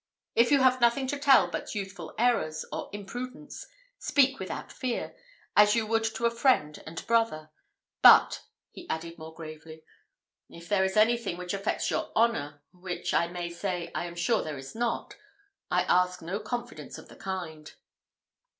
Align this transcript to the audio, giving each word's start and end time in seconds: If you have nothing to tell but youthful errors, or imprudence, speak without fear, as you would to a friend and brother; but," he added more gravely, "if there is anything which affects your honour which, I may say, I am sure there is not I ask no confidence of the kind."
If 0.33 0.49
you 0.51 0.61
have 0.61 0.81
nothing 0.81 1.05
to 1.09 1.19
tell 1.19 1.47
but 1.47 1.75
youthful 1.75 2.15
errors, 2.17 2.65
or 2.73 2.89
imprudence, 2.91 3.67
speak 3.99 4.39
without 4.39 4.71
fear, 4.71 5.15
as 5.55 5.75
you 5.75 5.85
would 5.85 6.03
to 6.15 6.25
a 6.25 6.31
friend 6.31 6.81
and 6.87 7.05
brother; 7.05 7.51
but," 8.01 8.41
he 8.71 8.89
added 8.89 9.19
more 9.19 9.31
gravely, 9.31 9.83
"if 10.49 10.67
there 10.67 10.83
is 10.83 10.97
anything 10.97 11.37
which 11.37 11.53
affects 11.53 11.91
your 11.91 12.11
honour 12.15 12.63
which, 12.73 13.13
I 13.13 13.27
may 13.27 13.51
say, 13.51 13.91
I 13.93 14.07
am 14.07 14.15
sure 14.15 14.41
there 14.41 14.57
is 14.57 14.73
not 14.73 15.17
I 15.69 15.83
ask 15.83 16.19
no 16.23 16.39
confidence 16.39 16.97
of 16.97 17.07
the 17.07 17.15
kind." 17.15 17.71